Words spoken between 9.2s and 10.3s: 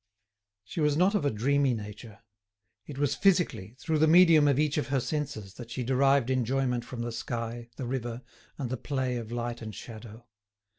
light and shadow.